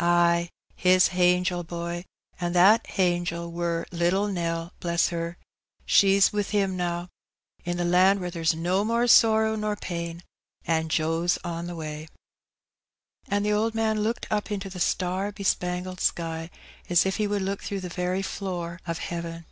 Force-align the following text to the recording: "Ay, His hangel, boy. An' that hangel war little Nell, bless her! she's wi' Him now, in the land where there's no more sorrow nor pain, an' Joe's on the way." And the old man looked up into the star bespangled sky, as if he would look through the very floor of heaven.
"Ay, 0.00 0.50
His 0.74 1.06
hangel, 1.10 1.62
boy. 1.62 2.04
An' 2.40 2.54
that 2.54 2.84
hangel 2.88 3.52
war 3.52 3.86
little 3.92 4.26
Nell, 4.26 4.72
bless 4.80 5.10
her! 5.10 5.38
she's 5.84 6.32
wi' 6.32 6.42
Him 6.42 6.76
now, 6.76 7.08
in 7.64 7.76
the 7.76 7.84
land 7.84 8.18
where 8.18 8.32
there's 8.32 8.52
no 8.52 8.84
more 8.84 9.06
sorrow 9.06 9.54
nor 9.54 9.76
pain, 9.76 10.24
an' 10.66 10.88
Joe's 10.88 11.38
on 11.44 11.68
the 11.68 11.76
way." 11.76 12.08
And 13.28 13.46
the 13.46 13.52
old 13.52 13.76
man 13.76 14.00
looked 14.00 14.26
up 14.28 14.50
into 14.50 14.68
the 14.68 14.80
star 14.80 15.30
bespangled 15.30 16.00
sky, 16.00 16.50
as 16.90 17.06
if 17.06 17.18
he 17.18 17.28
would 17.28 17.42
look 17.42 17.62
through 17.62 17.78
the 17.78 17.88
very 17.88 18.22
floor 18.22 18.80
of 18.88 18.98
heaven. 18.98 19.44